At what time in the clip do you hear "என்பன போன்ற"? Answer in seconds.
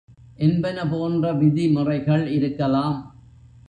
0.37-1.33